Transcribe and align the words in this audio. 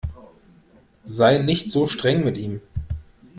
Sei 1.05 1.37
nicht 1.37 1.69
so 1.69 1.85
streng 1.85 2.23
mit 2.23 2.35
ihm! 2.35 2.59